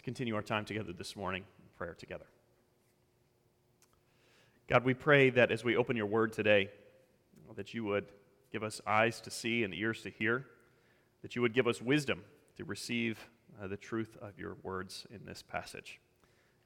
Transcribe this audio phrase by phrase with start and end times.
[0.00, 2.24] Let's continue our time together this morning in prayer together.
[4.66, 6.70] God, we pray that as we open your word today,
[7.54, 8.06] that you would
[8.50, 10.46] give us eyes to see and ears to hear,
[11.20, 12.22] that you would give us wisdom
[12.56, 13.28] to receive
[13.62, 16.00] uh, the truth of your words in this passage.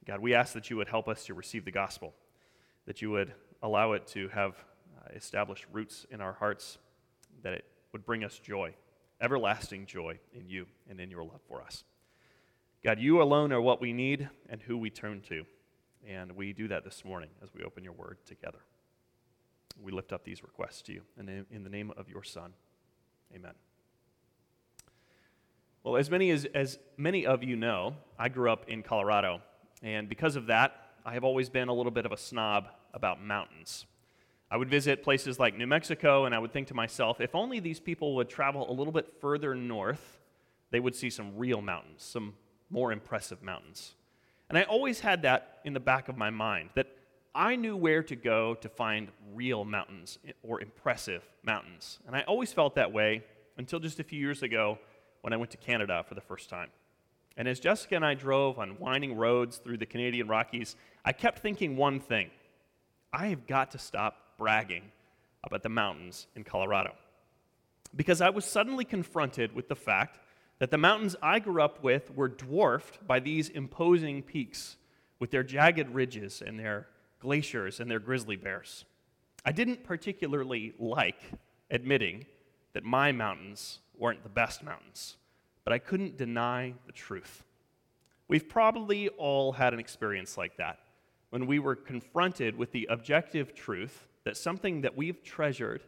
[0.07, 2.14] God, we ask that you would help us to receive the gospel,
[2.87, 4.55] that you would allow it to have
[4.96, 6.79] uh, established roots in our hearts,
[7.43, 8.73] that it would bring us joy,
[9.21, 11.82] everlasting joy in you and in your love for us.
[12.85, 15.46] God, you alone are what we need and who we turn to.
[16.07, 18.59] And we do that this morning as we open your word together.
[19.82, 21.00] We lift up these requests to you.
[21.17, 22.53] And in the name of your Son,
[23.35, 23.54] amen.
[25.82, 29.40] Well, as many, as, as many of you know, I grew up in Colorado.
[29.82, 30.76] And because of that,
[31.07, 33.87] I have always been a little bit of a snob about mountains.
[34.51, 37.61] I would visit places like New Mexico, and I would think to myself, if only
[37.61, 40.20] these people would travel a little bit further north,
[40.70, 42.34] they would see some real mountains, some
[42.75, 43.95] more impressive mountains.
[44.48, 46.89] And I always had that in the back of my mind that
[47.33, 52.01] I knew where to go to find real mountains or impressive mountains.
[52.05, 53.23] And I always felt that way
[53.57, 54.79] until just a few years ago
[55.23, 56.71] when I went to Canada for the first time.
[57.37, 61.39] And as Jessica and I drove on winding roads through the Canadian Rockies, I kept
[61.39, 62.31] thinking one thing
[63.13, 64.91] I have got to stop bragging
[65.45, 66.95] about the mountains in Colorado.
[67.95, 70.19] Because I was suddenly confronted with the fact
[70.59, 74.77] that the mountains I grew up with were dwarfed by these imposing peaks
[75.19, 76.87] with their jagged ridges and their
[77.19, 78.85] glaciers and their grizzly bears.
[79.45, 81.21] I didn't particularly like
[81.71, 82.27] admitting
[82.73, 85.17] that my mountains weren't the best mountains,
[85.65, 87.45] but I couldn't deny the truth.
[88.29, 90.79] We've probably all had an experience like that
[91.31, 95.83] when we were confronted with the objective truth that something that we've treasured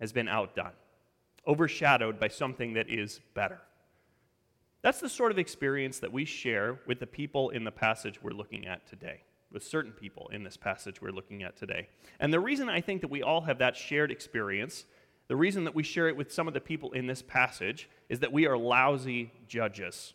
[0.00, 0.72] has been outdone,
[1.46, 3.60] overshadowed by something that is better.
[4.82, 8.30] That's the sort of experience that we share with the people in the passage we're
[8.30, 11.88] looking at today, with certain people in this passage we're looking at today.
[12.20, 14.84] And the reason I think that we all have that shared experience,
[15.28, 18.20] the reason that we share it with some of the people in this passage, is
[18.20, 20.14] that we are lousy judges.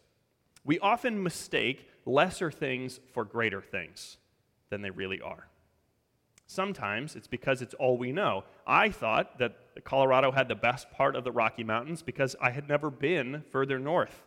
[0.64, 4.18] We often mistake lesser things for greater things
[4.70, 5.48] than they really are.
[6.48, 8.44] Sometimes it's because it's all we know.
[8.68, 12.68] I thought that Colorado had the best part of the Rocky Mountains because I had
[12.68, 14.24] never been further north.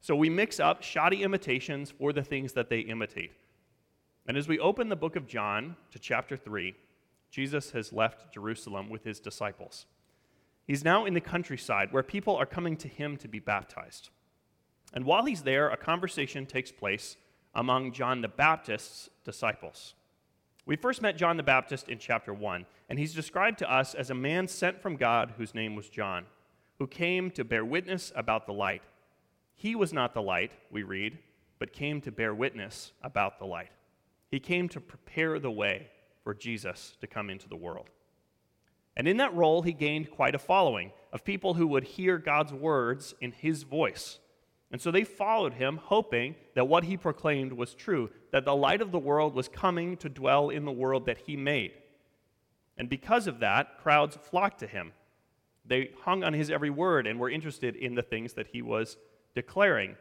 [0.00, 3.32] So we mix up shoddy imitations for the things that they imitate.
[4.26, 6.74] And as we open the book of John to chapter 3,
[7.30, 9.86] Jesus has left Jerusalem with his disciples.
[10.66, 14.10] He's now in the countryside where people are coming to him to be baptized.
[14.92, 17.16] And while he's there, a conversation takes place
[17.54, 19.94] among John the Baptist's disciples.
[20.66, 24.10] We first met John the Baptist in chapter 1, and he's described to us as
[24.10, 26.26] a man sent from God whose name was John,
[26.78, 28.82] who came to bear witness about the light
[29.60, 31.18] he was not the light, we read,
[31.58, 33.68] but came to bear witness about the light.
[34.30, 35.88] He came to prepare the way
[36.24, 37.90] for Jesus to come into the world.
[38.96, 42.54] And in that role, he gained quite a following of people who would hear God's
[42.54, 44.18] words in his voice.
[44.72, 48.80] And so they followed him, hoping that what he proclaimed was true, that the light
[48.80, 51.72] of the world was coming to dwell in the world that he made.
[52.78, 54.94] And because of that, crowds flocked to him.
[55.66, 58.96] They hung on his every word and were interested in the things that he was
[59.34, 59.96] declaring.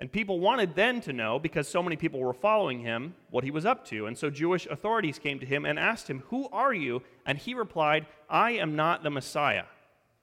[0.00, 3.50] And people wanted then to know, because so many people were following him, what he
[3.50, 4.06] was up to.
[4.06, 7.02] And so Jewish authorities came to him and asked him, Who are you?
[7.24, 9.64] And he replied, I am not the Messiah.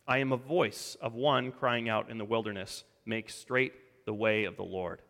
[0.08, 3.74] I am a voice of one crying out in the wilderness, Make straight
[4.06, 5.02] the way of the Lord.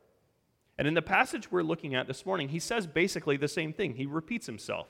[0.78, 3.96] And in the passage we're looking at this morning, he says basically the same thing.
[3.96, 4.88] He repeats himself.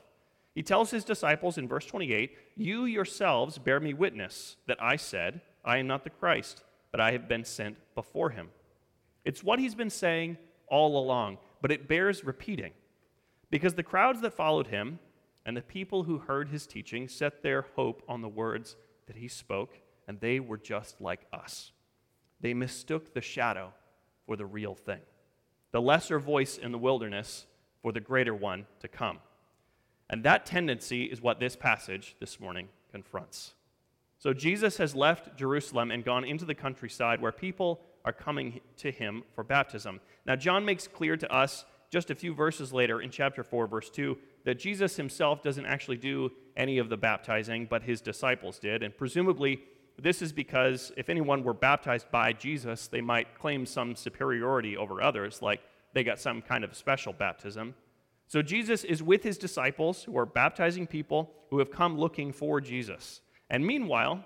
[0.54, 5.40] He tells his disciples in verse 28 You yourselves bear me witness that I said,
[5.64, 6.62] I am not the Christ
[6.92, 8.50] but I have been sent before him.
[9.24, 10.36] It's what he's been saying
[10.68, 12.72] all along, but it bears repeating.
[13.50, 15.00] Because the crowds that followed him
[15.44, 18.76] and the people who heard his teaching set their hope on the words
[19.06, 21.72] that he spoke, and they were just like us.
[22.40, 23.72] They mistook the shadow
[24.26, 25.00] for the real thing,
[25.72, 27.46] the lesser voice in the wilderness
[27.82, 29.18] for the greater one to come.
[30.08, 33.54] And that tendency is what this passage this morning confronts.
[34.22, 38.92] So Jesus has left Jerusalem and gone into the countryside where people are coming to
[38.92, 39.98] him for baptism.
[40.24, 43.90] Now, John makes clear to us just a few verses later in chapter 4, verse
[43.90, 48.84] 2, that Jesus himself doesn't actually do any of the baptizing, but his disciples did.
[48.84, 49.64] And presumably,
[49.98, 55.02] this is because if anyone were baptized by Jesus, they might claim some superiority over
[55.02, 55.62] others, like
[55.94, 57.74] they got some kind of special baptism.
[58.28, 62.60] So Jesus is with his disciples who are baptizing people who have come looking for
[62.60, 63.20] Jesus.
[63.52, 64.24] And meanwhile,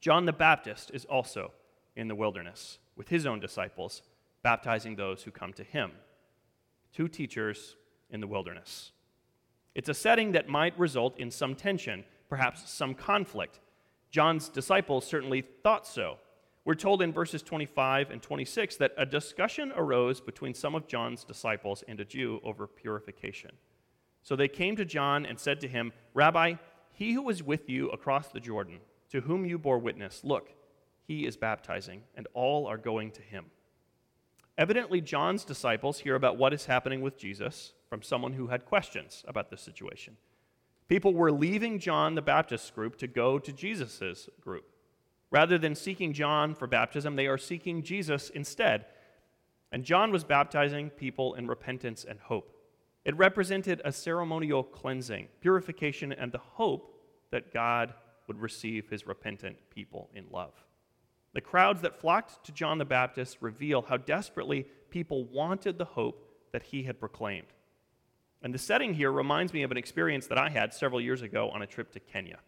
[0.00, 1.50] John the Baptist is also
[1.96, 4.02] in the wilderness with his own disciples,
[4.42, 5.90] baptizing those who come to him.
[6.94, 7.74] Two teachers
[8.08, 8.92] in the wilderness.
[9.74, 13.58] It's a setting that might result in some tension, perhaps some conflict.
[14.12, 16.18] John's disciples certainly thought so.
[16.64, 21.24] We're told in verses 25 and 26 that a discussion arose between some of John's
[21.24, 23.50] disciples and a Jew over purification.
[24.22, 26.54] So they came to John and said to him, Rabbi,
[26.96, 28.78] he who was with you across the Jordan,
[29.10, 30.54] to whom you bore witness, look,
[31.06, 33.46] he is baptizing, and all are going to him.
[34.56, 39.22] Evidently, John's disciples hear about what is happening with Jesus from someone who had questions
[39.28, 40.16] about this situation.
[40.88, 44.64] People were leaving John the Baptist's group to go to Jesus' group.
[45.30, 48.86] Rather than seeking John for baptism, they are seeking Jesus instead.
[49.70, 52.55] And John was baptizing people in repentance and hope.
[53.06, 56.92] It represented a ceremonial cleansing, purification, and the hope
[57.30, 57.94] that God
[58.26, 60.50] would receive his repentant people in love.
[61.32, 66.28] The crowds that flocked to John the Baptist reveal how desperately people wanted the hope
[66.50, 67.46] that he had proclaimed.
[68.42, 71.48] And the setting here reminds me of an experience that I had several years ago
[71.50, 72.40] on a trip to Kenya.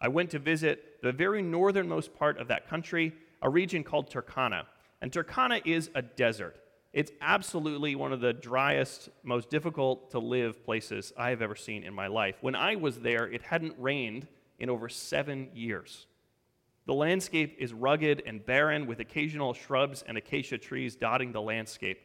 [0.00, 4.66] I went to visit the very northernmost part of that country, a region called Turkana.
[5.00, 6.61] And Turkana is a desert.
[6.92, 11.84] It's absolutely one of the driest, most difficult to live places I have ever seen
[11.84, 12.36] in my life.
[12.42, 14.26] When I was there, it hadn't rained
[14.58, 16.06] in over seven years.
[16.84, 22.00] The landscape is rugged and barren, with occasional shrubs and acacia trees dotting the landscape.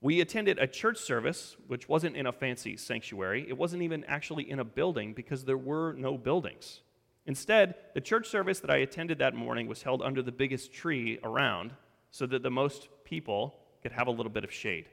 [0.00, 3.46] We attended a church service, which wasn't in a fancy sanctuary.
[3.48, 6.80] It wasn't even actually in a building because there were no buildings.
[7.26, 11.18] Instead, the church service that I attended that morning was held under the biggest tree
[11.24, 11.72] around
[12.10, 14.86] so that the most people could have a little bit of shade.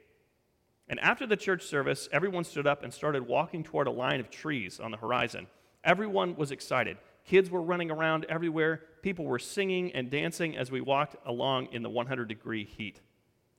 [0.88, 4.30] And after the church service, everyone stood up and started walking toward a line of
[4.30, 5.48] trees on the horizon.
[5.84, 6.96] Everyone was excited.
[7.24, 8.82] Kids were running around everywhere.
[9.02, 13.00] People were singing and dancing as we walked along in the 100 degree heat.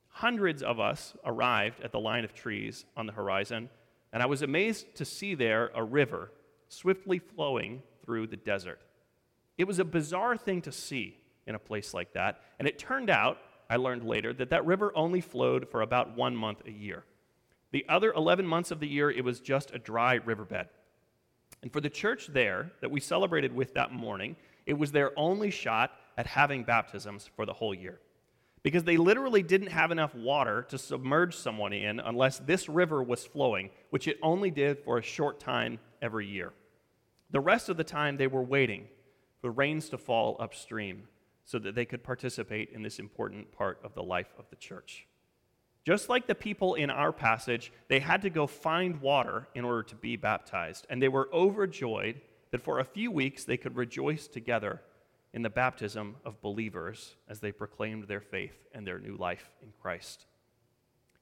[0.08, 3.68] Hundreds of us arrived at the line of trees on the horizon,
[4.12, 6.32] and I was amazed to see there a river
[6.68, 8.80] swiftly flowing through the desert.
[9.58, 13.10] It was a bizarre thing to see in a place like that, and it turned
[13.10, 13.38] out,
[13.70, 17.04] I learned later, that that river only flowed for about one month a year.
[17.70, 20.68] The other 11 months of the year, it was just a dry riverbed.
[21.62, 25.50] And for the church there that we celebrated with that morning, it was their only
[25.50, 28.00] shot at having baptisms for the whole year
[28.62, 33.24] because they literally didn't have enough water to submerge someone in unless this river was
[33.24, 36.52] flowing, which it only did for a short time every year.
[37.30, 38.88] The rest of the time, they were waiting
[39.40, 41.04] for rains to fall upstream
[41.48, 45.06] so that they could participate in this important part of the life of the church.
[45.82, 49.82] Just like the people in our passage, they had to go find water in order
[49.84, 54.28] to be baptized, and they were overjoyed that for a few weeks they could rejoice
[54.28, 54.82] together
[55.32, 59.72] in the baptism of believers as they proclaimed their faith and their new life in
[59.80, 60.26] Christ.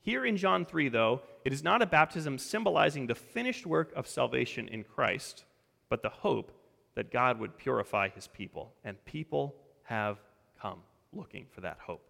[0.01, 4.09] Here in John 3, though, it is not a baptism symbolizing the finished work of
[4.09, 5.45] salvation in Christ,
[5.89, 6.51] but the hope
[6.97, 8.73] that God would purify his people.
[8.83, 9.55] And people
[9.87, 10.19] have
[10.61, 10.81] come
[11.13, 12.03] looking for that hope.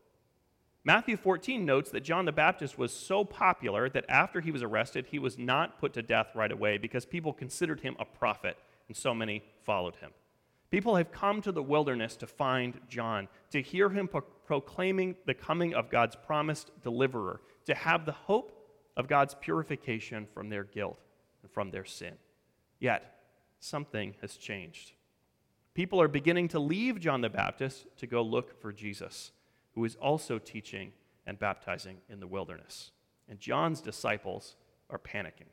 [0.84, 5.06] Matthew 14 notes that John the Baptist was so popular that after he was arrested,
[5.10, 8.56] he was not put to death right away because people considered him a prophet,
[8.86, 10.12] and so many followed him.
[10.70, 15.34] People have come to the wilderness to find John, to hear him pro- proclaiming the
[15.34, 18.52] coming of God's promised deliverer, to have the hope
[18.96, 21.00] of God's purification from their guilt
[21.42, 22.14] and from their sin.
[22.78, 23.16] Yet,
[23.58, 24.92] something has changed.
[25.76, 29.32] People are beginning to leave John the Baptist to go look for Jesus,
[29.74, 30.92] who is also teaching
[31.26, 32.92] and baptizing in the wilderness.
[33.28, 34.56] And John's disciples
[34.88, 35.50] are panicking.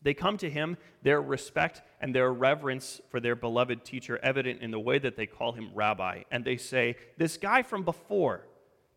[0.00, 4.70] They come to him, their respect and their reverence for their beloved teacher evident in
[4.70, 6.22] the way that they call him rabbi.
[6.30, 8.46] And they say, This guy from before,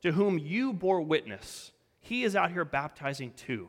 [0.02, 3.68] to whom you bore witness, he is out here baptizing too.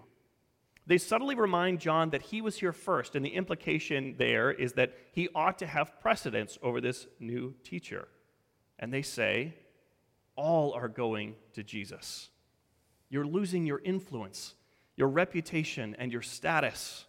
[0.86, 4.94] They subtly remind John that he was here first, and the implication there is that
[5.12, 8.08] he ought to have precedence over this new teacher.
[8.78, 9.54] And they say,
[10.34, 12.30] All are going to Jesus.
[13.08, 14.54] You're losing your influence,
[14.96, 17.04] your reputation, and your status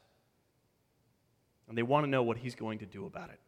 [1.73, 3.39] and they want to know what he's going to do about it.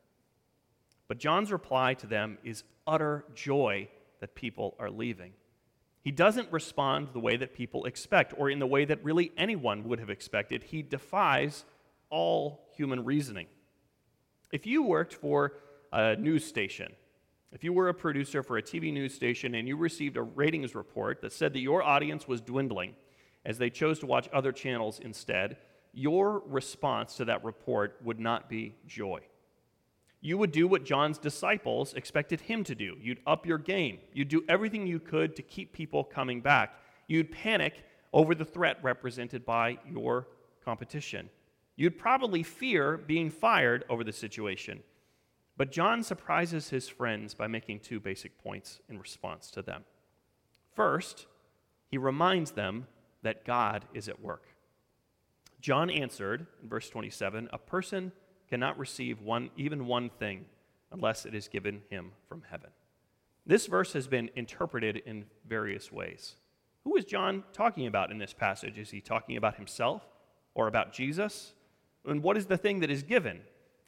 [1.08, 3.90] But John's reply to them is utter joy
[4.20, 5.34] that people are leaving.
[6.06, 9.86] He doesn't respond the way that people expect or in the way that really anyone
[9.86, 10.62] would have expected.
[10.62, 11.66] He defies
[12.12, 13.48] all human reasoning.
[14.52, 15.54] If you worked for
[15.92, 16.94] a news station,
[17.52, 20.76] if you were a producer for a TV news station and you received a ratings
[20.76, 22.94] report that said that your audience was dwindling
[23.44, 25.58] as they chose to watch other channels instead,
[25.92, 29.22] your response to that report would not be joy.
[30.26, 32.98] You would do what John's disciples expected him to do.
[33.00, 34.00] You'd up your game.
[34.12, 36.80] You'd do everything you could to keep people coming back.
[37.08, 40.26] You'd panic over the threat represented by your
[40.64, 41.30] competition.
[41.76, 44.82] You'd probably fear being fired over the situation.
[45.58, 49.84] But John surprises his friends by making two basic points in response to them.
[50.74, 51.28] First,
[51.92, 52.88] he reminds them
[53.22, 54.48] that God is at work.
[55.62, 58.12] John answered in verse 27 A person
[58.50, 60.46] cannot receive one, even one thing
[60.92, 62.70] unless it is given him from heaven.
[63.46, 66.36] This verse has been interpreted in various ways.
[66.84, 68.78] Who is John talking about in this passage?
[68.78, 70.04] Is he talking about himself
[70.54, 71.54] or about Jesus?
[72.06, 73.42] And what is the thing that is given?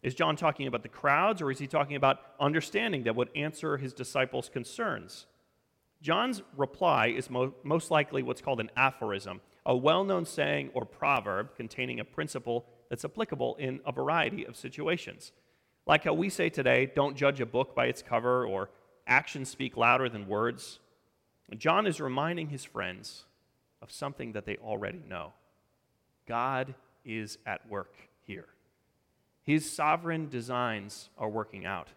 [0.03, 3.77] Is John talking about the crowds or is he talking about understanding that would answer
[3.77, 5.25] his disciples' concerns?
[6.01, 10.85] John's reply is mo- most likely what's called an aphorism, a well known saying or
[10.85, 15.31] proverb containing a principle that's applicable in a variety of situations.
[15.85, 18.69] Like how we say today, don't judge a book by its cover, or
[19.07, 20.79] actions speak louder than words.
[21.57, 23.23] John is reminding his friends
[23.81, 25.33] of something that they already know
[26.27, 26.75] God
[27.05, 28.47] is at work here.
[29.43, 31.87] His sovereign designs are working out.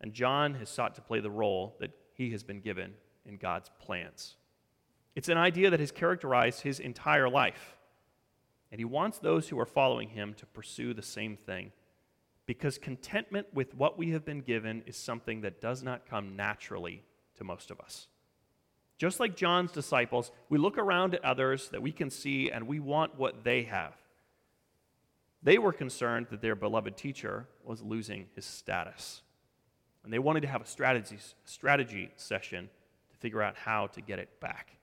[0.00, 3.70] And John has sought to play the role that he has been given in God's
[3.78, 4.34] plans.
[5.14, 7.77] It's an idea that has characterized his entire life.
[8.70, 11.72] And he wants those who are following him to pursue the same thing.
[12.46, 17.02] Because contentment with what we have been given is something that does not come naturally
[17.36, 18.08] to most of us.
[18.98, 22.80] Just like John's disciples, we look around at others that we can see and we
[22.80, 23.94] want what they have.
[25.42, 29.22] They were concerned that their beloved teacher was losing his status.
[30.02, 32.68] And they wanted to have a strategy, strategy session
[33.10, 34.77] to figure out how to get it back.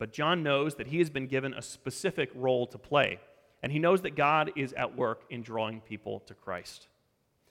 [0.00, 3.20] But John knows that he has been given a specific role to play,
[3.62, 6.88] and he knows that God is at work in drawing people to Christ.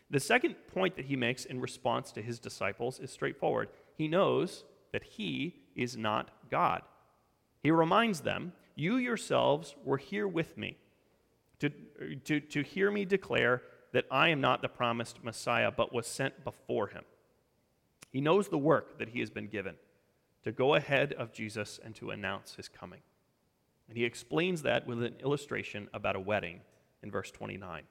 [0.09, 3.69] The second point that he makes in response to his disciples is straightforward.
[3.95, 6.81] He knows that he is not God.
[7.61, 10.75] He reminds them, You yourselves were here with me
[11.59, 11.69] to,
[12.25, 13.61] to, to hear me declare
[13.93, 17.03] that I am not the promised Messiah, but was sent before him.
[18.11, 19.75] He knows the work that he has been given
[20.43, 23.01] to go ahead of Jesus and to announce his coming.
[23.87, 26.61] And he explains that with an illustration about a wedding
[27.03, 27.83] in verse 29.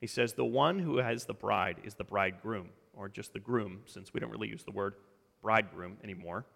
[0.00, 3.80] He says, The one who has the bride is the bridegroom, or just the groom,
[3.86, 4.94] since we don't really use the word
[5.42, 6.46] bridegroom anymore.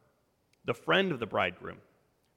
[0.64, 1.78] The friend of the bridegroom.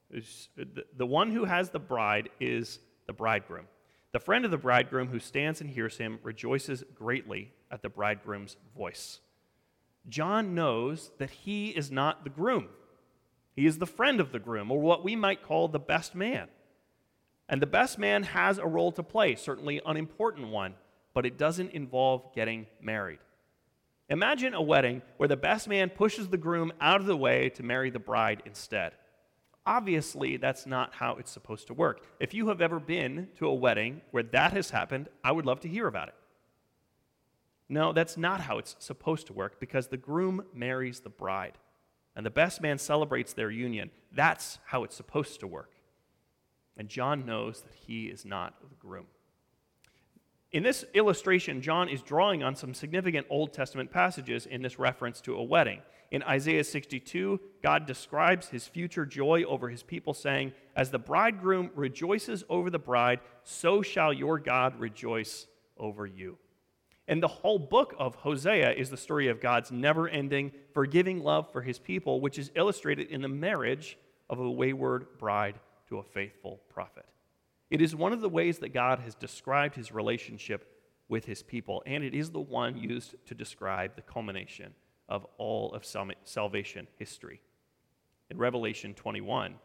[0.10, 3.66] The one who has the bride is the bridegroom.
[4.12, 8.58] The friend of the bridegroom who stands and hears him rejoices greatly at the bridegroom's
[8.76, 9.22] voice.
[10.10, 12.68] John knows that he is not the groom.
[13.56, 16.48] He is the friend of the groom, or what we might call the best man.
[17.48, 20.76] And the best man has a role to play, certainly an important one,
[21.14, 23.20] but it doesn't involve getting married.
[24.10, 27.64] Imagine a wedding where the best man pushes the groom out of the way to
[27.64, 28.94] marry the bride instead.
[29.66, 32.06] Obviously, that's not how it's supposed to work.
[32.20, 35.60] If you have ever been to a wedding where that has happened, I would love
[35.62, 36.16] to hear about it.
[37.72, 41.58] No, that's not how it's supposed to work because the groom marries the bride
[42.18, 43.92] and the best man celebrates their union.
[44.12, 45.72] That's how it's supposed to work.
[46.76, 49.06] And John knows that he is not the groom.
[50.52, 55.22] In this illustration, John is drawing on some significant Old Testament passages in this reference
[55.22, 55.80] to a wedding.
[56.12, 61.72] In Isaiah 62, God describes his future joy over his people, saying, As the bridegroom
[61.74, 65.48] rejoices over the bride, so shall your God rejoice
[65.78, 66.38] over you.
[67.08, 71.52] And the whole book of Hosea is the story of God's never ending, forgiving love
[71.52, 73.98] for his people, which is illustrated in the marriage
[74.30, 77.06] of a wayward bride to a faithful prophet.
[77.70, 80.68] It is one of the ways that God has described his relationship
[81.10, 84.74] with his people, and it is the one used to describe the culmination
[85.10, 85.86] of all of
[86.24, 87.42] salvation history.
[88.30, 89.56] In Revelation 21,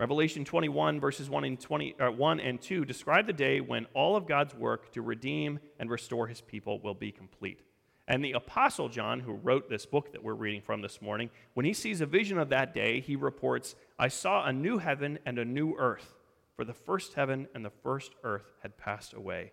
[0.00, 4.14] Revelation 21, verses 1 and, 20, uh, 1 and 2 describe the day when all
[4.14, 7.62] of God's work to redeem and restore his people will be complete.
[8.06, 11.66] And the Apostle John, who wrote this book that we're reading from this morning, when
[11.66, 15.36] he sees a vision of that day, he reports, I saw a new heaven and
[15.36, 16.14] a new earth,
[16.54, 19.50] for the first heaven and the first earth had passed away,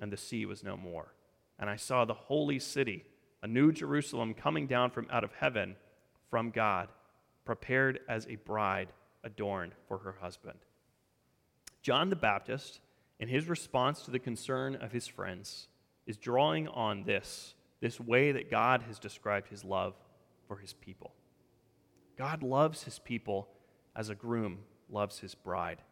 [0.00, 1.14] and the sea was no more.
[1.60, 3.04] And I saw the holy city
[3.40, 5.76] a new Jerusalem coming down from out of heaven
[6.28, 6.88] from God,
[7.44, 8.88] prepared as a bride
[9.26, 10.60] adorned for her husband.
[11.82, 12.80] John the Baptist,
[13.18, 15.68] in his response to the concern of his friends,
[16.06, 19.94] is drawing on this, this way that God has described his love
[20.48, 21.12] for his people.
[22.16, 23.48] God loves his people
[23.94, 25.82] as a groom loves his bride.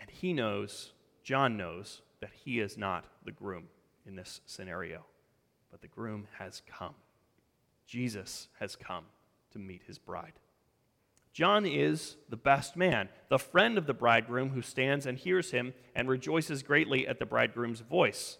[0.00, 3.68] And he knows, John knows, that he is not the groom.
[4.06, 5.04] in this scenario.
[5.70, 6.94] But the groom has come.
[7.86, 9.04] Jesus has come
[9.50, 10.34] to meet his bride.
[11.36, 15.74] John is the best man, the friend of the bridegroom who stands and hears him
[15.94, 18.38] and rejoices greatly at the bridegroom's voice.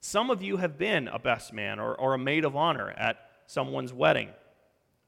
[0.00, 3.16] Some of you have been a best man or, or a maid of honor at
[3.46, 4.28] someone's wedding.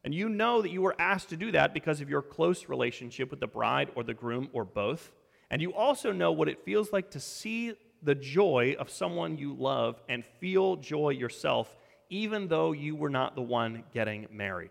[0.02, 3.30] And you know that you were asked to do that because of your close relationship
[3.30, 5.12] with the bride or the groom or both.
[5.50, 9.52] And you also know what it feels like to see the joy of someone you
[9.52, 11.76] love and feel joy yourself,
[12.08, 14.70] even though you were not the one getting married.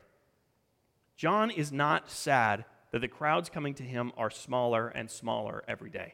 [1.16, 5.90] John is not sad that the crowds coming to him are smaller and smaller every
[5.90, 6.14] day.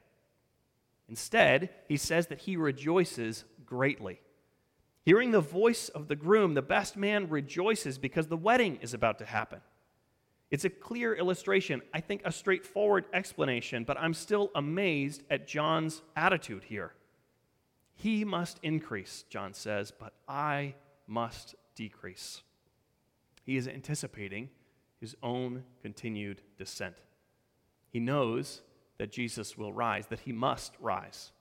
[1.09, 4.21] Instead, he says that he rejoices greatly.
[5.03, 9.17] Hearing the voice of the groom, the best man rejoices because the wedding is about
[9.19, 9.59] to happen.
[10.51, 16.01] It's a clear illustration, I think a straightforward explanation, but I'm still amazed at John's
[16.15, 16.93] attitude here.
[17.95, 20.75] He must increase, John says, but I
[21.07, 22.41] must decrease.
[23.43, 24.49] He is anticipating
[25.01, 26.95] his own continued descent.
[27.89, 28.61] He knows
[28.99, 31.31] that Jesus will rise, that he must rise,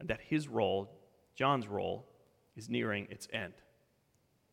[0.00, 0.90] and that his role,
[1.36, 2.06] John's role,
[2.56, 3.52] is nearing its end.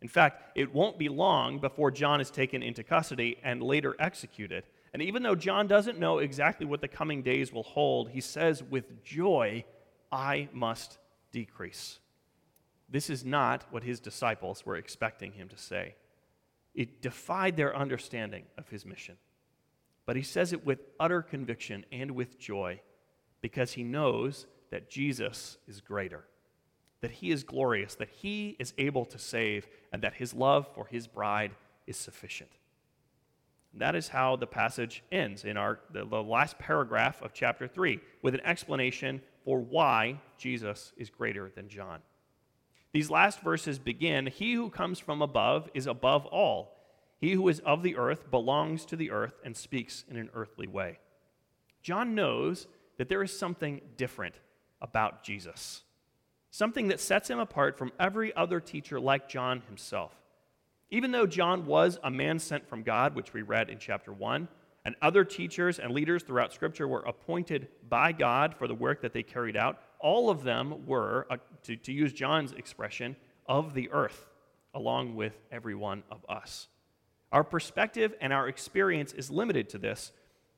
[0.01, 4.65] In fact, it won't be long before John is taken into custody and later executed.
[4.93, 8.61] And even though John doesn't know exactly what the coming days will hold, he says,
[8.61, 9.63] with joy,
[10.11, 10.99] I must
[11.31, 11.99] decrease.
[12.89, 15.95] This is not what his disciples were expecting him to say.
[16.77, 19.17] It defied their understanding of his mission.
[20.05, 22.79] But he says it with utter conviction and with joy
[23.41, 26.25] because he knows that Jesus is greater,
[27.01, 30.85] that he is glorious, that he is able to save, and that his love for
[30.85, 31.51] his bride
[31.87, 32.51] is sufficient.
[33.73, 37.99] That is how the passage ends in our, the, the last paragraph of chapter 3
[38.21, 41.99] with an explanation for why Jesus is greater than John.
[42.93, 46.77] These last verses begin He who comes from above is above all.
[47.19, 50.67] He who is of the earth belongs to the earth and speaks in an earthly
[50.67, 50.99] way.
[51.81, 52.67] John knows
[52.97, 54.35] that there is something different
[54.81, 55.83] about Jesus,
[56.51, 60.13] something that sets him apart from every other teacher like John himself.
[60.89, 64.47] Even though John was a man sent from God, which we read in chapter 1,
[64.85, 69.11] and other teachers and leaders throughout Scripture were appointed by God for the work that
[69.11, 73.15] they carried out, all of them were, uh, to, to use John's expression,
[73.47, 74.27] of the earth,
[74.73, 76.67] along with every one of us.
[77.31, 80.11] Our perspective and our experience is limited to this,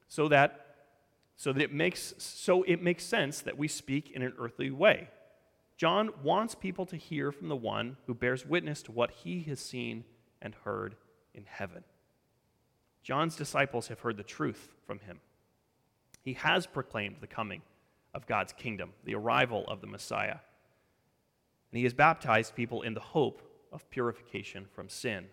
[0.08, 0.65] so that
[1.36, 5.10] so that it makes so it makes sense that we speak in an earthly way.
[5.78, 9.60] John wants people to hear from the one who bears witness to what he has
[9.60, 10.04] seen
[10.41, 10.95] and heard
[11.34, 11.84] in heaven.
[13.02, 15.21] John's disciples have heard the truth from him.
[16.21, 17.62] He has proclaimed the coming
[18.19, 20.39] of God's kingdom, the arrival of the Messiah.
[21.71, 25.27] And he has baptized people in the hope of purification from sin.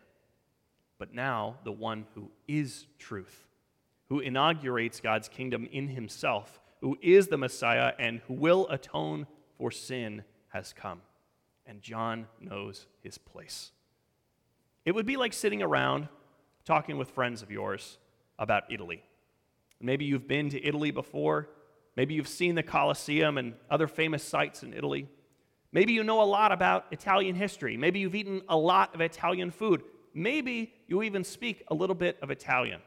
[0.96, 3.44] But now, the one who is truth,
[4.09, 9.27] who inaugurates God's kingdom in himself, who is the Messiah and who will atone
[9.59, 11.03] for sin, has come.
[11.66, 13.72] And John knows his place.
[14.85, 16.07] It would be like sitting around
[16.64, 17.99] talking with friends of yours
[18.38, 19.03] about Italy.
[19.81, 21.49] Maybe you've been to Italy before.
[21.96, 25.09] Maybe you've seen the Colosseum and other famous sites in Italy.
[25.72, 27.76] Maybe you know a lot about Italian history.
[27.76, 29.82] Maybe you've eaten a lot of Italian food.
[30.14, 32.80] Maybe you even speak a little bit of Italian.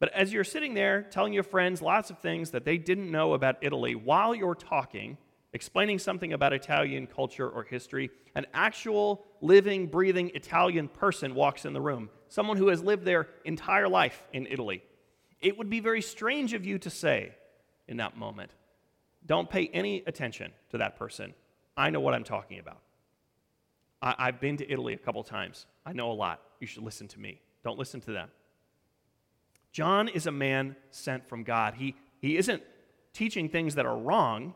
[0.00, 3.34] But as you're sitting there telling your friends lots of things that they didn't know
[3.34, 5.18] about Italy, while you're talking,
[5.52, 11.72] explaining something about Italian culture or history, an actual living, breathing Italian person walks in
[11.72, 14.82] the room, someone who has lived their entire life in Italy.
[15.40, 17.32] It would be very strange of you to say
[17.88, 18.50] in that moment,
[19.26, 21.34] don't pay any attention to that person.
[21.76, 22.80] I know what I'm talking about.
[24.00, 25.66] I- have been to Italy a couple times.
[25.84, 26.40] I know a lot.
[26.60, 27.40] You should listen to me.
[27.64, 28.30] Don't listen to them.
[29.72, 31.74] John is a man sent from God.
[31.74, 32.62] He, he isn't
[33.12, 34.54] teaching things that are wrong,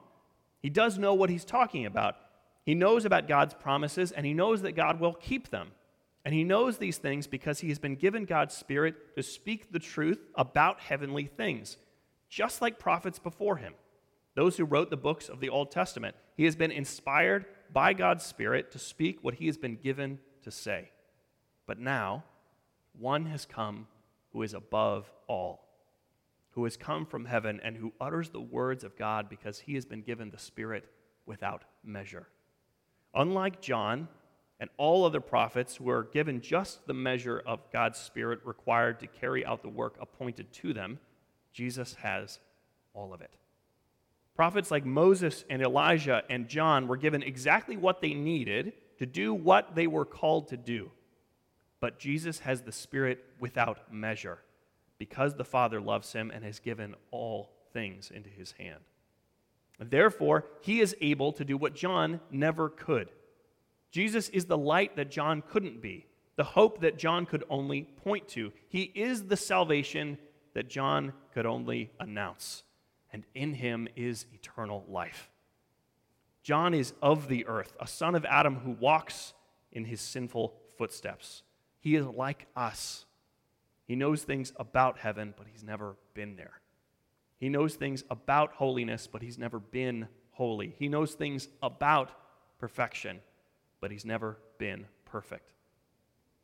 [0.60, 2.16] he does know what he's talking about.
[2.64, 5.72] He knows about God's promises, and he knows that God will keep them.
[6.24, 9.80] And he knows these things because he has been given God's Spirit to speak the
[9.80, 11.76] truth about heavenly things,
[12.32, 13.74] just like prophets before him,
[14.34, 16.16] those who wrote the books of the Old Testament.
[16.34, 20.50] He has been inspired by God's Spirit to speak what he has been given to
[20.50, 20.90] say.
[21.66, 22.24] But now,
[22.98, 23.86] one has come
[24.32, 25.62] who is above all
[26.52, 29.84] who has come from heaven and who utters the words of God because he has
[29.84, 30.88] been given the Spirit
[31.26, 32.28] without measure.
[33.14, 34.08] Unlike John
[34.60, 39.06] and all other prophets who are given just the measure of God's Spirit required to
[39.06, 40.98] carry out the work appointed to them,
[41.52, 42.38] Jesus has
[42.94, 43.30] all of it.
[44.34, 49.34] Prophets like Moses and Elijah and John were given exactly what they needed to do
[49.34, 50.90] what they were called to do.
[51.80, 54.38] But Jesus has the Spirit without measure
[54.98, 58.78] because the Father loves him and has given all things into his hand.
[59.80, 63.10] Therefore, he is able to do what John never could.
[63.90, 68.28] Jesus is the light that John couldn't be, the hope that John could only point
[68.28, 68.52] to.
[68.68, 70.18] He is the salvation
[70.54, 72.62] that John could only announce
[73.12, 75.30] and in him is eternal life.
[76.42, 79.34] John is of the earth, a son of Adam who walks
[79.70, 81.42] in his sinful footsteps.
[81.78, 83.04] He is like us.
[83.86, 86.60] He knows things about heaven, but he's never been there.
[87.38, 90.74] He knows things about holiness, but he's never been holy.
[90.78, 92.10] He knows things about
[92.58, 93.20] perfection,
[93.80, 95.51] but he's never been perfect.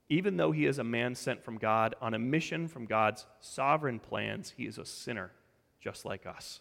[0.09, 3.99] Even though he is a man sent from God on a mission from God's sovereign
[3.99, 5.33] plans, he is a sinner
[5.81, 6.61] just like us.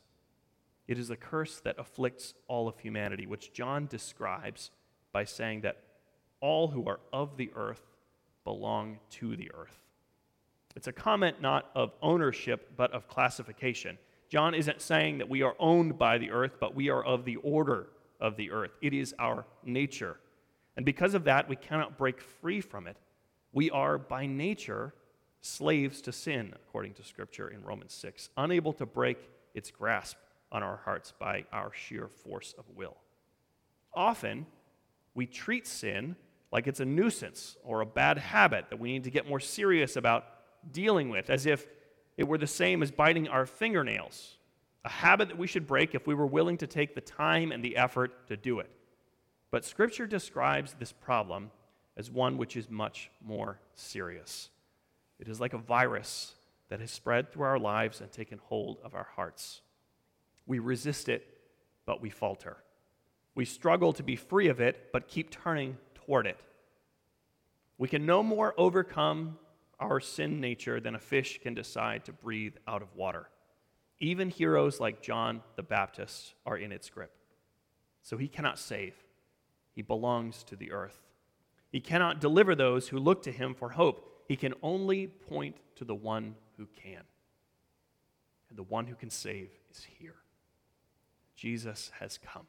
[0.88, 4.72] It is a curse that afflicts all of humanity, which John describes
[5.12, 5.84] by saying that
[6.40, 7.82] all who are of the earth
[8.44, 9.84] belong to the earth.
[10.76, 13.98] It's a comment not of ownership, but of classification.
[14.30, 17.38] John isn't saying that we are owned by the earth, but we are of the
[17.38, 17.88] order
[18.20, 18.72] of the earth.
[18.82, 20.18] It is our nature.
[20.76, 22.98] And because of that, we cannot break free from it.
[23.58, 24.94] We are, by nature,
[25.42, 29.18] slaves to sin, according to Scripture in Romans 6, unable to break
[29.56, 30.16] its grasp
[30.52, 32.98] on our hearts by our sheer force of will.
[33.96, 34.46] Often,
[35.16, 36.16] we treat sin
[36.52, 39.96] like it's a nuisance or a bad habit that we need to get more serious
[39.96, 40.26] about
[40.72, 41.66] dealing with, as if
[42.16, 44.38] it were the same as biting our fingernails,
[44.86, 47.64] a habit that we should break if we were willing to take the time and
[47.64, 48.70] the effort to do it.
[49.50, 51.50] But Scripture describes this problem
[51.98, 54.50] as one which is much more serious.
[55.20, 56.36] It is like a virus
[56.70, 59.62] that has spread through our lives and taken hold of our hearts.
[60.46, 61.28] We resist it,
[61.86, 62.58] but we falter.
[63.36, 66.40] We struggle to be free of it, but keep turning toward it.
[67.78, 69.38] We can no more overcome
[69.80, 73.30] our sin nature than a fish can decide to breathe out of water.
[74.00, 77.12] Even heroes like John the Baptist are in its grip.
[78.04, 78.96] So he cannot save,
[79.74, 81.07] he belongs to the earth.
[81.72, 84.24] He cannot deliver those who look to him for hope.
[84.28, 87.02] He can only point to the one who can.
[88.50, 90.16] And the one who can save is here.
[91.36, 92.48] Jesus has come.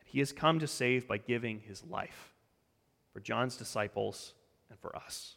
[0.00, 2.34] And he has come to save by giving his life
[3.12, 4.34] for John's disciples
[4.70, 5.36] and for us.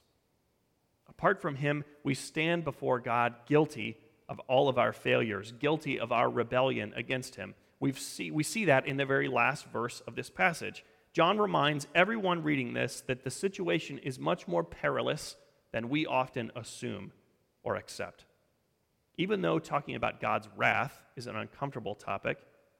[1.08, 6.12] Apart from him, we stand before God guilty of all of our failures, guilty of
[6.12, 7.54] our rebellion against him.
[7.80, 10.84] we see, we see that in the very last verse of this passage.
[11.14, 15.36] John reminds everyone reading this that the situation is much more perilous
[15.72, 17.12] than we often assume
[17.64, 18.26] or accept.
[19.18, 22.38] Even though talking about God's wrath is an uncomfortable topic,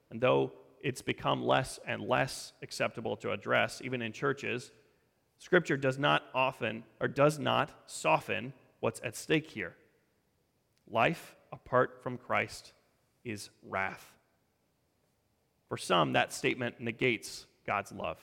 [0.10, 4.72] and though it's become less and less acceptable to address, even in churches,
[5.38, 9.76] Scripture does not often or does not soften what's at stake here.
[10.90, 12.74] Life apart from Christ
[13.26, 14.14] is wrath.
[15.68, 18.18] For some, that statement negates God's love.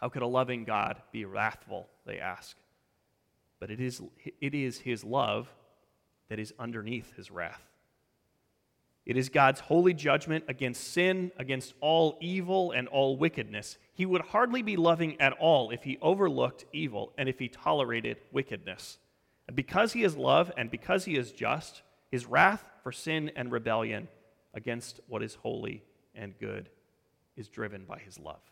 [0.00, 2.56] How could a loving God be wrathful, they ask.
[3.58, 4.00] But it is,
[4.40, 5.52] it is his love
[6.28, 7.62] that is underneath his wrath.
[9.04, 13.76] It is God's holy judgment against sin, against all evil and all wickedness.
[13.92, 18.18] He would hardly be loving at all if he overlooked evil and if he tolerated
[18.32, 18.98] wickedness.
[19.48, 23.50] And because he is love and because he is just, his wrath for sin and
[23.50, 24.08] rebellion
[24.54, 25.82] against what is holy
[26.14, 26.70] and good
[27.40, 28.42] is driven by his love.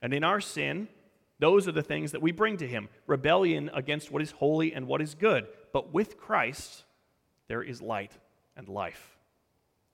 [0.00, 0.86] And in our sin,
[1.40, 4.86] those are the things that we bring to him rebellion against what is holy and
[4.86, 5.48] what is good.
[5.72, 6.84] But with Christ,
[7.48, 8.12] there is light
[8.56, 9.16] and life.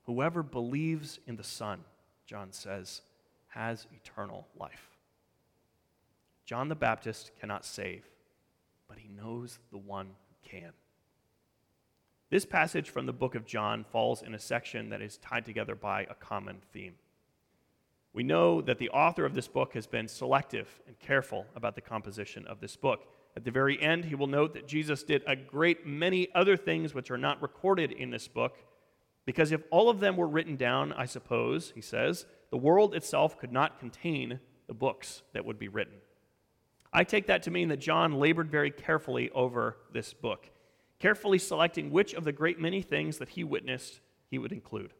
[0.05, 1.81] Whoever believes in the Son,
[2.27, 3.01] John says,
[3.49, 4.91] has eternal life.
[6.45, 8.05] John the Baptist cannot save,
[8.89, 10.73] but he knows the one who can.
[12.31, 15.75] This passage from the book of John falls in a section that is tied together
[15.75, 16.95] by a common theme.
[18.15, 21.81] We know that the author of this book has been selective and careful about the
[21.81, 23.09] composition of this book.
[23.37, 26.95] At the very end, he will note that Jesus did a great many other things
[26.95, 28.57] which are not recorded in this book,
[29.27, 33.37] because if all of them were written down, I suppose, he says, the world itself
[33.37, 35.95] could not contain the books that would be written.
[36.93, 40.51] I take that to mean that John labored very carefully over this book,
[41.01, 43.99] carefully selecting which of the great many things that he witnessed
[44.31, 44.93] he would include.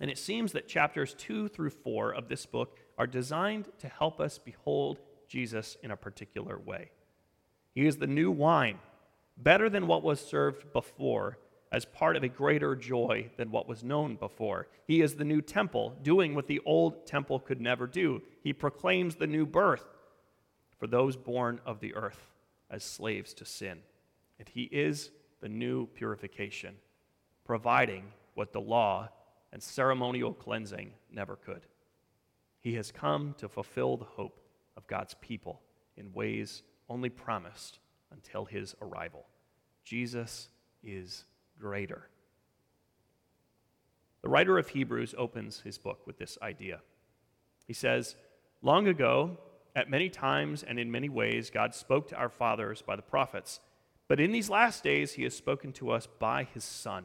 [0.00, 4.20] And it seems that chapters 2 through 4 of this book are designed to help
[4.20, 6.90] us behold Jesus in a particular way.
[7.74, 8.78] He is the new wine,
[9.36, 11.38] better than what was served before,
[11.72, 14.68] as part of a greater joy than what was known before.
[14.86, 18.22] He is the new temple, doing what the old temple could never do.
[18.44, 19.84] He proclaims the new birth
[20.78, 22.30] for those born of the earth
[22.70, 23.80] as slaves to sin.
[24.38, 26.76] And he is the new purification,
[27.44, 28.04] providing
[28.34, 29.08] what the law
[29.54, 31.62] and ceremonial cleansing never could.
[32.60, 34.40] He has come to fulfill the hope
[34.76, 35.62] of God's people
[35.96, 37.78] in ways only promised
[38.10, 39.24] until his arrival.
[39.84, 40.48] Jesus
[40.82, 41.24] is
[41.58, 42.08] greater.
[44.22, 46.80] The writer of Hebrews opens his book with this idea.
[47.64, 48.16] He says,
[48.60, 49.38] Long ago,
[49.76, 53.60] at many times and in many ways, God spoke to our fathers by the prophets.
[54.08, 57.04] But in these last days, he has spoken to us by his Son,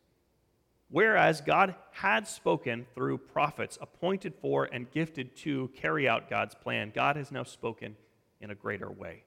[0.91, 6.91] Whereas God had spoken through prophets appointed for and gifted to carry out God's plan,
[6.93, 7.95] God has now spoken
[8.41, 9.23] in a greater way.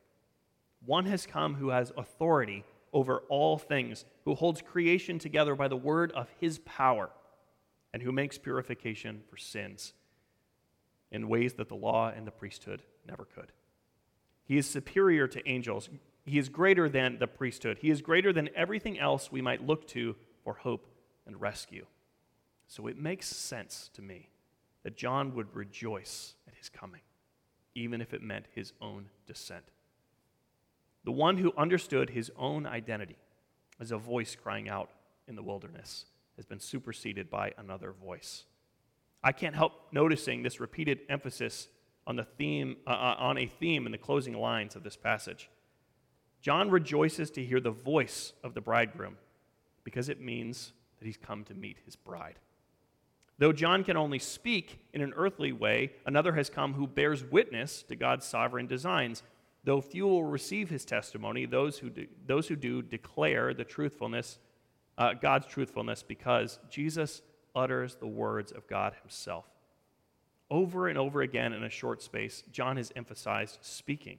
[0.84, 5.76] One has come who has authority over all things, who holds creation together by the
[5.76, 7.08] word of his power
[7.94, 9.94] and who makes purification for sins
[11.10, 13.52] in ways that the law and the priesthood never could.
[14.44, 15.88] He is superior to angels.
[16.26, 17.78] He is greater than the priesthood.
[17.80, 20.86] He is greater than everything else we might look to for hope
[21.26, 21.86] and rescue.
[22.66, 24.30] So it makes sense to me
[24.82, 27.00] that John would rejoice at his coming,
[27.74, 29.64] even if it meant his own descent.
[31.04, 33.18] The one who understood his own identity
[33.80, 34.90] as a voice crying out
[35.28, 36.06] in the wilderness
[36.36, 38.44] has been superseded by another voice.
[39.22, 41.68] I can't help noticing this repeated emphasis
[42.06, 45.48] on, the theme, uh, uh, on a theme in the closing lines of this passage.
[46.42, 49.16] John rejoices to hear the voice of the bridegroom
[49.82, 50.72] because it means
[51.04, 52.38] that he's come to meet his bride.
[53.38, 57.82] Though John can only speak in an earthly way, another has come who bears witness
[57.84, 59.22] to God's sovereign designs.
[59.64, 64.38] Though few will receive his testimony, those who do, those who do declare the truthfulness
[64.96, 67.20] uh, God's truthfulness because Jesus
[67.54, 69.44] utters the words of God himself.
[70.50, 74.18] Over and over again in a short space, John has emphasized speaking.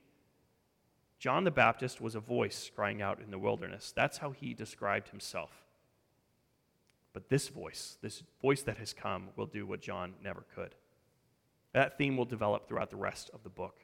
[1.17, 3.93] John the Baptist was a voice crying out in the wilderness.
[3.95, 5.64] That's how he described himself.
[7.15, 10.75] But this voice, this voice that has come, will do what John never could.
[11.71, 13.77] That theme will develop throughout the rest of the book.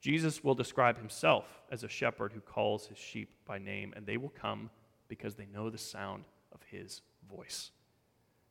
[0.00, 4.16] Jesus will describe himself as a shepherd who calls his sheep by name, and they
[4.16, 4.68] will come
[5.06, 7.70] because they know the sound of his voice.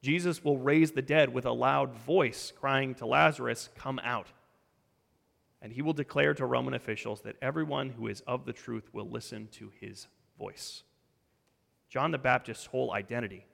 [0.01, 4.27] Jesus will raise the dead with a loud voice, crying to Lazarus, Come out.
[5.61, 9.09] And he will declare to Roman officials that everyone who is of the truth will
[9.09, 10.07] listen to his
[10.39, 10.83] voice.
[11.89, 13.45] John the Baptist's whole identity,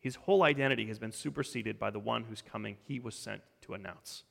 [0.00, 3.74] his whole identity has been superseded by the one whose coming he was sent to
[3.74, 4.24] announce.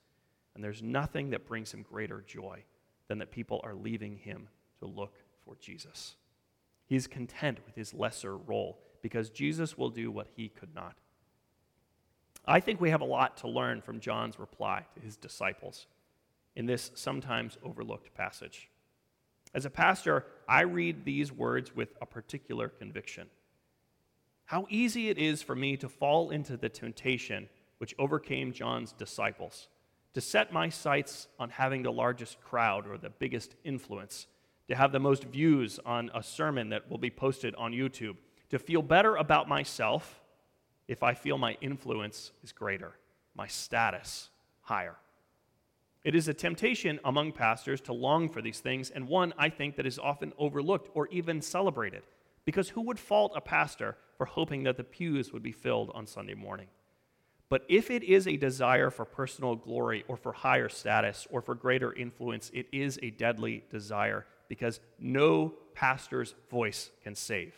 [0.55, 2.63] And there's nothing that brings him greater joy
[3.07, 4.47] than that people are leaving him
[4.79, 5.13] to look
[5.45, 6.15] for Jesus.
[6.87, 10.95] He's content with his lesser role because Jesus will do what he could not.
[12.45, 15.87] I think we have a lot to learn from John's reply to his disciples
[16.55, 18.69] in this sometimes overlooked passage.
[19.53, 23.27] As a pastor, I read these words with a particular conviction.
[24.47, 29.67] How easy it is for me to fall into the temptation which overcame John's disciples,
[30.13, 34.27] to set my sights on having the largest crowd or the biggest influence
[34.69, 38.15] to have the most views on a sermon that will be posted on YouTube,
[38.49, 40.21] to feel better about myself
[40.87, 42.93] if I feel my influence is greater,
[43.35, 44.29] my status
[44.61, 44.95] higher.
[46.05, 49.75] It is a temptation among pastors to long for these things, and one I think
[49.75, 52.03] that is often overlooked or even celebrated.
[52.45, 56.07] Because who would fault a pastor for hoping that the pews would be filled on
[56.07, 56.67] Sunday morning?
[57.49, 61.55] But if it is a desire for personal glory or for higher status or for
[61.55, 67.53] greater influence, it is a deadly desire because no pastor's voice can save.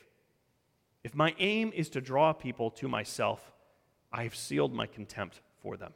[1.03, 3.51] If my aim is to draw people to myself,
[4.11, 5.93] I have sealed my contempt for them.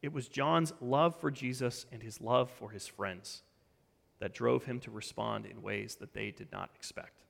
[0.00, 3.42] It was John's love for Jesus and his love for his friends
[4.18, 7.22] that drove him to respond in ways that they did not expect.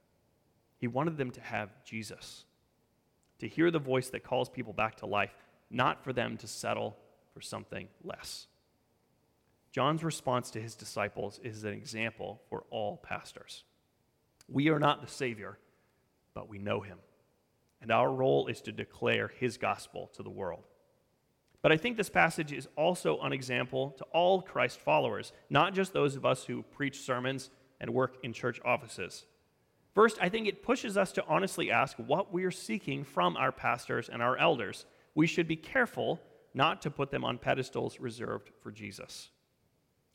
[0.82, 2.44] He wanted them to have Jesus,
[3.38, 5.32] to hear the voice that calls people back to life,
[5.70, 6.96] not for them to settle
[7.32, 8.48] for something less.
[9.70, 13.62] John's response to his disciples is an example for all pastors.
[14.48, 15.56] We are not the Savior,
[16.34, 16.98] but we know him.
[17.82, 20.62] and our role is to declare his gospel to the world.
[21.60, 25.92] But I think this passage is also an example to all Christ followers, not just
[25.92, 29.26] those of us who preach sermons and work in church offices.
[29.94, 33.52] First, I think it pushes us to honestly ask what we are seeking from our
[33.52, 34.86] pastors and our elders.
[35.14, 36.20] We should be careful
[36.54, 39.30] not to put them on pedestals reserved for Jesus.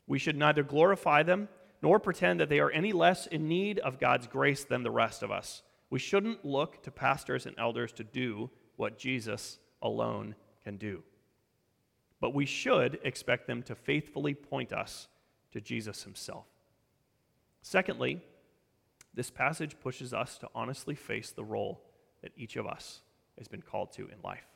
[0.06, 1.48] We should neither glorify them
[1.80, 5.22] nor pretend that they are any less in need of God's grace than the rest
[5.22, 5.62] of us.
[5.90, 11.02] We shouldn't look to pastors and elders to do what Jesus alone can do.
[12.20, 15.06] But we should expect them to faithfully point us
[15.52, 16.46] to Jesus himself.
[17.62, 18.20] Secondly,
[19.18, 21.82] this passage pushes us to honestly face the role
[22.22, 23.00] that each of us
[23.36, 24.46] has been called to in life.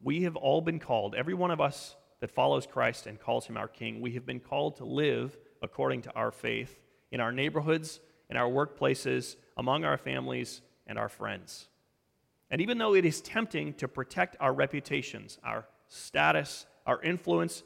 [0.00, 3.58] We have all been called, every one of us that follows Christ and calls him
[3.58, 8.00] our King, we have been called to live according to our faith in our neighborhoods,
[8.30, 11.68] in our workplaces, among our families, and our friends.
[12.50, 17.62] And even though it is tempting to protect our reputations, our status, our influence,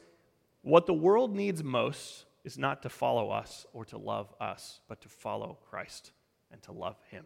[0.61, 5.01] what the world needs most is not to follow us or to love us, but
[5.01, 6.11] to follow Christ
[6.51, 7.25] and to love him.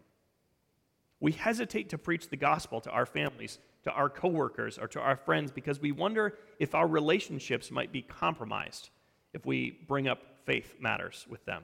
[1.20, 5.16] We hesitate to preach the gospel to our families, to our coworkers, or to our
[5.16, 8.90] friends because we wonder if our relationships might be compromised
[9.34, 11.64] if we bring up faith matters with them.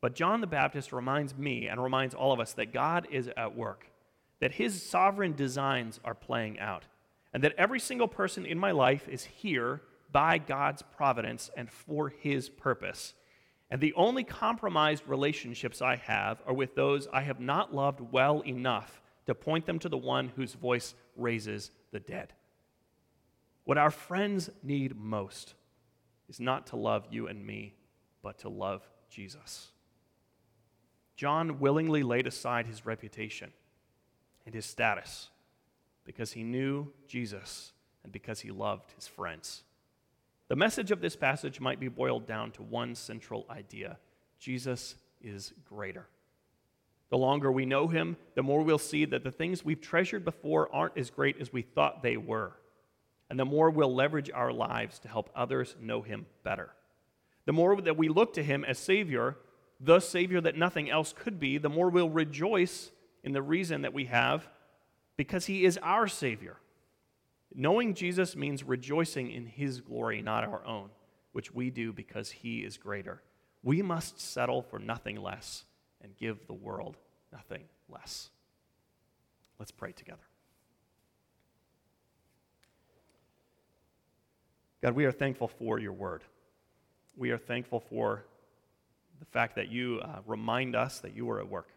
[0.00, 3.56] But John the Baptist reminds me and reminds all of us that God is at
[3.56, 3.86] work,
[4.40, 6.84] that his sovereign designs are playing out,
[7.32, 12.08] and that every single person in my life is here by God's providence and for
[12.08, 13.14] his purpose.
[13.70, 18.40] And the only compromised relationships I have are with those I have not loved well
[18.40, 22.32] enough to point them to the one whose voice raises the dead.
[23.64, 25.54] What our friends need most
[26.28, 27.74] is not to love you and me,
[28.22, 29.68] but to love Jesus.
[31.14, 33.52] John willingly laid aside his reputation
[34.46, 35.28] and his status
[36.04, 39.62] because he knew Jesus and because he loved his friends.
[40.50, 43.98] The message of this passage might be boiled down to one central idea
[44.40, 46.08] Jesus is greater.
[47.08, 50.68] The longer we know him, the more we'll see that the things we've treasured before
[50.74, 52.56] aren't as great as we thought they were.
[53.28, 56.70] And the more we'll leverage our lives to help others know him better.
[57.46, 59.36] The more that we look to him as Savior,
[59.78, 62.90] the Savior that nothing else could be, the more we'll rejoice
[63.22, 64.48] in the reason that we have
[65.16, 66.56] because He is our Savior.
[67.54, 70.90] Knowing Jesus means rejoicing in His glory, not our own,
[71.32, 73.22] which we do because He is greater.
[73.62, 75.64] We must settle for nothing less
[76.02, 76.96] and give the world
[77.32, 78.30] nothing less.
[79.58, 80.22] Let's pray together.
[84.82, 86.24] God, we are thankful for your word.
[87.16, 88.24] We are thankful for
[89.18, 91.68] the fact that you uh, remind us that you are at work.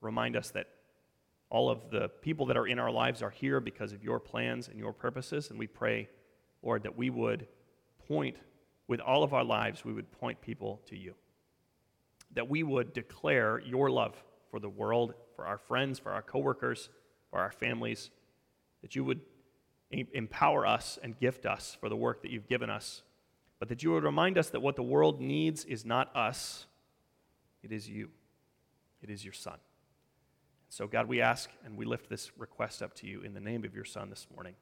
[0.00, 0.66] Remind us that
[1.50, 4.68] all of the people that are in our lives are here because of your plans
[4.68, 5.50] and your purposes.
[5.50, 6.08] And we pray,
[6.62, 7.46] Lord, that we would
[8.08, 8.36] point,
[8.86, 11.14] with all of our lives, we would point people to you.
[12.34, 14.16] That we would declare your love
[14.50, 16.88] for the world, for our friends, for our coworkers,
[17.30, 18.10] for our families.
[18.82, 19.20] That you would
[19.90, 23.02] empower us and gift us for the work that you've given us
[23.60, 26.66] but that you would remind us that what the world needs is not us,
[27.62, 28.08] it is you,
[29.02, 29.58] it is your Son.
[30.72, 33.64] So, God, we ask and we lift this request up to you in the name
[33.64, 34.54] of your Son this morning.